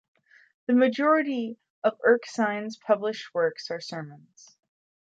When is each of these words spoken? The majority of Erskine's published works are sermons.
The 0.65 0.73
majority 0.73 1.59
of 1.83 2.01
Erskine's 2.03 2.75
published 2.75 3.35
works 3.35 3.69
are 3.69 3.79
sermons. 3.79 4.57